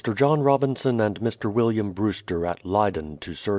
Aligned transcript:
John 0.15 0.41
Robinson 0.41 0.99
and 0.99 1.19
Mr. 1.19 1.53
IVilliatn 1.53 1.93
Brewster 1.93 2.43
at 2.43 2.65
Leyden 2.65 3.19
to 3.19 3.35
Sir. 3.35 3.49